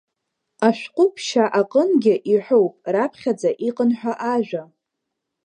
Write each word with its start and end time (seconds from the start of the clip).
Ашәҟәы 0.67 1.05
Ԥшьа 1.13 1.45
аҟынгьы 1.59 2.15
иҳәоуп 2.31 2.75
раԥхьаӡа 2.93 3.49
иҟан 3.67 3.91
ҳәа 3.99 4.13
ажәа. 4.33 4.63